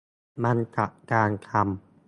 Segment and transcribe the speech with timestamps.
[0.43, 1.63] มันตัดกลางคำ